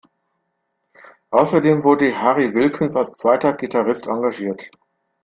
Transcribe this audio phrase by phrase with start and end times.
[1.29, 4.71] Außerdem wurde Harry Wilkens als zweiter Gitarrist engagiert.